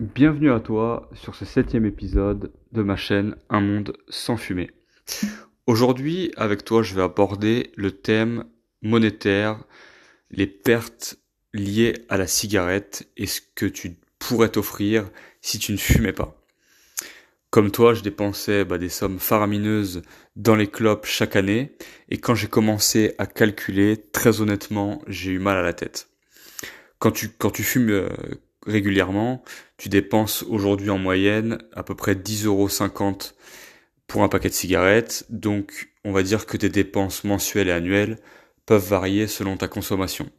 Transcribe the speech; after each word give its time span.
Bienvenue 0.00 0.52
à 0.52 0.60
toi 0.60 1.10
sur 1.12 1.34
ce 1.34 1.44
septième 1.44 1.84
épisode 1.84 2.52
de 2.70 2.82
ma 2.84 2.94
chaîne 2.94 3.34
Un 3.50 3.60
monde 3.60 3.96
sans 4.08 4.36
fumée. 4.36 4.70
Aujourd'hui, 5.66 6.30
avec 6.36 6.64
toi, 6.64 6.84
je 6.84 6.94
vais 6.94 7.02
aborder 7.02 7.72
le 7.74 7.90
thème 7.90 8.44
monétaire, 8.80 9.58
les 10.30 10.46
pertes 10.46 11.18
liées 11.52 11.94
à 12.08 12.16
la 12.16 12.28
cigarette 12.28 13.08
et 13.16 13.26
ce 13.26 13.40
que 13.56 13.66
tu 13.66 13.96
pourrais 14.20 14.50
t'offrir 14.50 15.10
si 15.40 15.58
tu 15.58 15.72
ne 15.72 15.78
fumais 15.78 16.12
pas. 16.12 16.40
Comme 17.50 17.72
toi, 17.72 17.92
je 17.92 18.02
dépensais 18.02 18.64
bah, 18.64 18.78
des 18.78 18.90
sommes 18.90 19.18
faramineuses 19.18 20.02
dans 20.36 20.54
les 20.54 20.68
clopes 20.68 21.06
chaque 21.06 21.34
année 21.34 21.76
et 22.08 22.18
quand 22.18 22.36
j'ai 22.36 22.46
commencé 22.46 23.16
à 23.18 23.26
calculer, 23.26 23.96
très 23.96 24.40
honnêtement, 24.40 25.02
j'ai 25.08 25.32
eu 25.32 25.40
mal 25.40 25.56
à 25.56 25.62
la 25.62 25.72
tête. 25.72 26.08
Quand 27.00 27.10
tu, 27.10 27.30
quand 27.30 27.50
tu 27.50 27.64
fumes 27.64 27.90
euh, 27.90 28.08
régulièrement, 28.66 29.42
tu 29.76 29.88
dépenses 29.88 30.42
aujourd'hui 30.44 30.90
en 30.90 30.98
moyenne 30.98 31.58
à 31.74 31.82
peu 31.82 31.94
près 31.94 32.14
10,50 32.14 32.46
euros 32.46 32.68
pour 34.06 34.22
un 34.22 34.28
paquet 34.28 34.48
de 34.48 34.54
cigarettes, 34.54 35.26
donc 35.28 35.90
on 36.04 36.12
va 36.12 36.22
dire 36.22 36.46
que 36.46 36.56
tes 36.56 36.68
dépenses 36.68 37.24
mensuelles 37.24 37.68
et 37.68 37.72
annuelles 37.72 38.18
peuvent 38.66 38.86
varier 38.86 39.26
selon 39.26 39.56
ta 39.56 39.68
consommation. 39.68 40.30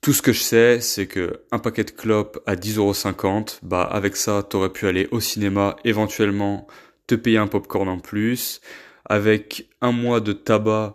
Tout 0.00 0.12
ce 0.12 0.22
que 0.22 0.32
je 0.32 0.40
sais, 0.40 0.80
c'est 0.80 1.06
que 1.06 1.42
un 1.50 1.58
paquet 1.58 1.84
de 1.84 1.90
clopes 1.90 2.38
à 2.46 2.54
10,50€, 2.54 3.58
bah 3.62 3.82
avec 3.82 4.16
ça, 4.16 4.44
t'aurais 4.48 4.72
pu 4.72 4.86
aller 4.86 5.08
au 5.10 5.20
cinéma, 5.20 5.76
éventuellement 5.84 6.68
te 7.08 7.16
payer 7.16 7.38
un 7.38 7.48
popcorn 7.48 7.88
en 7.88 7.98
plus. 7.98 8.60
Avec 9.04 9.68
un 9.80 9.90
mois 9.90 10.20
de 10.20 10.32
tabac 10.32 10.94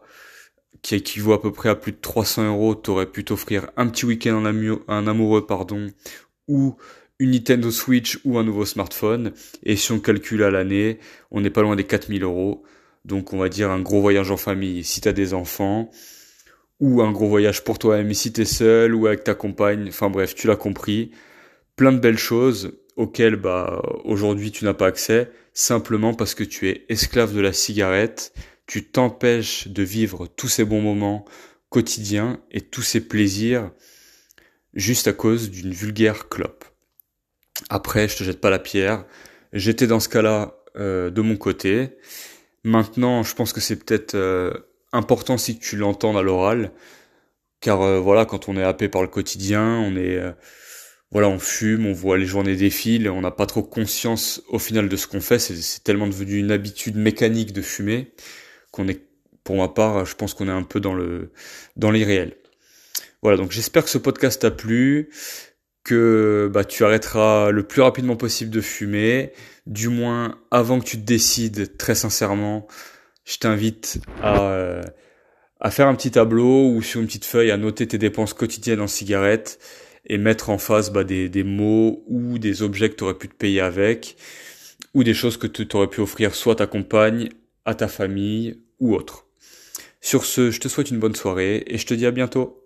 qui 0.82 0.96
équivaut 0.96 1.34
à 1.34 1.42
peu 1.42 1.52
près 1.52 1.70
à 1.70 1.76
plus 1.76 1.92
de 1.92 1.98
300 1.98 2.48
euros, 2.48 2.76
t'aurais 2.76 3.06
pu 3.08 3.26
t'offrir 3.26 3.70
un 3.76 3.88
petit 3.88 4.06
week-end 4.06 4.36
en, 4.36 5.08
amoureux, 5.08 5.46
pardon, 5.46 5.88
ou 6.48 6.76
une 7.20 7.32
Nintendo 7.32 7.72
Switch 7.72 8.20
ou 8.26 8.38
un 8.38 8.44
nouveau 8.44 8.66
smartphone. 8.66 9.34
Et 9.64 9.76
si 9.76 9.92
on 9.92 10.00
calcule 10.00 10.44
à 10.44 10.52
l'année, 10.52 11.00
on 11.32 11.42
n'est 11.42 11.50
pas 11.50 11.62
loin 11.62 11.76
des 11.76 11.86
4000 11.86 12.24
euros. 12.24 12.64
Donc 13.06 13.34
on 13.34 13.38
va 13.38 13.50
dire 13.50 13.70
un 13.70 13.82
gros 13.82 14.02
voyage 14.02 14.32
en 14.32 14.38
famille 14.38 14.84
si 14.84 15.02
t'as 15.02 15.14
des 15.14 15.34
enfants. 15.34 15.90
Ou 16.80 17.02
un 17.02 17.12
gros 17.12 17.28
voyage 17.28 17.64
pour 17.64 17.80
toi-même 17.80 18.14
si 18.14 18.34
t'es 18.34 18.46
seul 18.46 18.94
ou 18.94 19.08
avec 19.08 19.24
ta 19.24 19.36
compagne. 19.36 19.88
Enfin 19.88 20.10
bref, 20.10 20.36
tu 20.36 20.48
l'as 20.48 20.56
compris. 20.56 21.12
Plein 21.76 21.92
de 21.92 22.00
belles 22.00 22.18
choses 22.18 22.78
auxquelles 22.96 23.36
bah 23.36 23.82
aujourd'hui 24.04 24.52
tu 24.52 24.66
n'as 24.66 24.74
pas 24.74 24.88
accès 24.88 25.32
simplement 25.54 26.14
parce 26.14 26.36
que 26.36 26.44
tu 26.44 26.70
es 26.70 26.86
esclave 26.90 27.34
de 27.34 27.42
la 27.42 27.54
cigarette. 27.54 28.34
Tu 28.66 28.86
t'empêches 28.86 29.68
de 29.68 29.84
vivre 29.84 30.28
tous 30.28 30.48
ces 30.48 30.66
bons 30.66 30.82
moments 30.82 31.26
quotidiens 31.70 32.40
et 32.52 32.62
tous 32.62 32.82
ces 32.82 33.02
plaisirs 33.02 33.72
juste 34.74 35.08
à 35.08 35.14
cause 35.14 35.50
d'une 35.50 35.72
vulgaire 35.72 36.30
clope. 36.30 36.66
Après, 37.70 38.08
je 38.08 38.18
te 38.18 38.24
jette 38.24 38.42
pas 38.42 38.50
la 38.50 38.60
pierre. 38.60 39.06
J'étais 39.54 39.88
dans 39.88 40.00
ce 40.00 40.10
cas-là 40.10 40.58
euh, 40.76 41.10
de 41.10 41.22
mon 41.22 41.36
côté. 41.36 41.98
Maintenant, 42.64 43.24
je 43.24 43.36
pense 43.36 43.54
que 43.54 43.62
c'est 43.62 43.76
peut-être 43.76 44.16
euh, 44.16 44.54
important 44.92 45.38
si 45.38 45.60
tu 45.60 45.78
l'entends 45.78 46.18
à 46.18 46.24
l'oral, 46.24 46.72
car 47.60 47.82
euh, 47.82 48.00
voilà, 48.00 48.26
quand 48.26 48.50
on 48.50 48.58
est 48.58 48.64
happé 48.64 48.90
par 48.90 49.02
le 49.02 49.08
quotidien, 49.08 49.78
on 49.80 49.96
est 49.96 50.20
voilà, 51.12 51.30
on 51.30 51.38
fume, 51.38 51.86
on 51.86 51.94
voit 51.94 52.18
les 52.18 52.26
journées 52.26 52.56
défiler, 52.56 53.08
on 53.08 53.22
n'a 53.22 53.30
pas 53.30 53.46
trop 53.46 53.62
conscience 53.62 54.42
au 54.48 54.58
final 54.58 54.90
de 54.90 54.96
ce 54.96 55.06
qu'on 55.06 55.22
fait. 55.22 55.38
C'est 55.38 55.84
tellement 55.84 56.08
devenu 56.08 56.40
une 56.40 56.52
habitude 56.52 56.96
mécanique 56.96 57.54
de 57.54 57.62
fumer 57.62 58.14
qu'on 58.72 58.88
est, 58.88 59.00
pour 59.44 59.58
ma 59.58 59.68
part, 59.68 60.06
je 60.06 60.16
pense 60.16 60.34
qu'on 60.34 60.48
est 60.48 60.52
un 60.52 60.64
peu 60.64 60.80
dans 60.80 60.96
le 60.96 61.32
dans 61.78 61.92
l'irréel. 61.92 62.36
Voilà, 63.24 63.38
donc 63.38 63.52
j'espère 63.52 63.86
que 63.86 63.90
ce 63.90 63.98
podcast 63.98 64.42
t'a 64.42 64.52
plu, 64.52 65.10
que 65.86 66.50
bah, 66.54 66.66
tu 66.66 66.84
arrêteras 66.84 67.52
le 67.52 67.64
plus 67.64 67.82
rapidement 67.82 68.18
possible 68.18 68.52
de 68.52 68.60
fumer, 68.60 69.32
du 69.66 69.88
moins 69.88 70.38
avant 70.52 70.80
que 70.80 70.86
tu 70.86 70.98
te 70.98 71.06
décides, 71.06 71.78
très 71.78 71.96
sincèrement, 71.96 72.68
je 73.24 73.38
t'invite 73.38 74.02
à, 74.22 74.82
à 75.62 75.72
faire 75.72 75.88
un 75.88 75.96
petit 75.96 76.12
tableau 76.12 76.68
ou 76.70 76.82
sur 76.82 77.00
une 77.00 77.08
petite 77.08 77.24
feuille 77.24 77.52
à 77.52 77.56
noter 77.56 77.88
tes 77.88 77.98
dépenses 77.98 78.34
quotidiennes 78.34 78.82
en 78.82 78.88
cigarettes 78.88 79.58
et 80.06 80.18
mettre 80.18 80.50
en 80.50 80.58
face 80.58 80.92
bah, 80.92 81.06
des, 81.06 81.30
des 81.30 81.46
mots 81.46 82.04
ou 82.08 82.40
des 82.40 82.62
objets 82.62 82.90
que 82.90 82.96
tu 82.96 83.06
aurais 83.06 83.18
pu 83.18 83.30
te 83.30 83.36
payer 83.36 83.62
avec 83.62 84.18
ou 84.94 85.06
des 85.06 85.14
choses 85.14 85.38
que 85.38 85.48
tu 85.48 85.66
aurais 85.78 85.88
pu 85.88 86.02
offrir 86.02 86.36
soit 86.36 86.54
à 86.54 86.58
ta 86.58 86.68
compagne, 86.68 87.30
à 87.64 87.74
ta 87.74 87.88
famille 87.88 88.62
ou 88.82 88.94
autre. 88.94 89.28
Sur 90.02 90.26
ce, 90.26 90.52
je 90.52 90.60
te 90.60 90.68
souhaite 90.68 90.92
une 90.92 91.00
bonne 91.00 91.16
soirée 91.16 91.64
et 91.68 91.78
je 91.78 91.86
te 91.86 91.94
dis 91.94 92.06
à 92.06 92.12
bientôt. 92.12 92.63